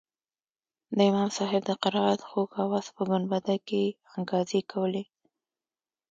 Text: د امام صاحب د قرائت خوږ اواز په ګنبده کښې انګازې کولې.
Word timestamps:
د 0.95 0.97
امام 1.09 1.29
صاحب 1.37 1.61
د 1.65 1.71
قرائت 1.83 2.21
خوږ 2.29 2.49
اواز 2.63 2.85
په 2.95 3.01
ګنبده 3.09 3.55
کښې 3.67 3.83
انګازې 4.15 4.61
کولې. 4.71 5.03